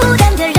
[0.00, 0.55] 孤单的人。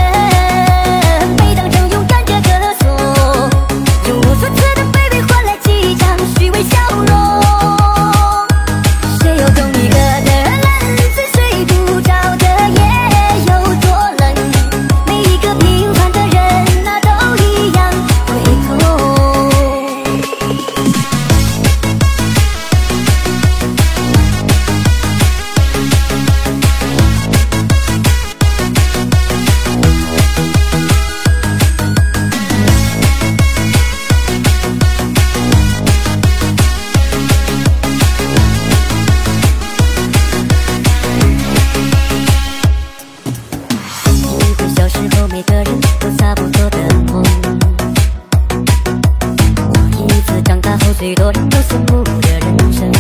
[51.08, 52.92] 许多人都羡慕的人生。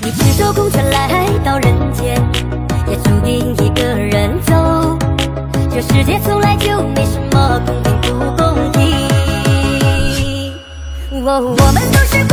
[0.00, 2.18] 你赤手空拳来到人间，
[2.88, 4.96] 也注定一个人走。
[5.70, 8.80] 这世界从来就没什么公平不公平。
[11.22, 12.24] 我们都是